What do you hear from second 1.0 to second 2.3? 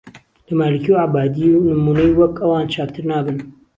عەبادی و نمونەی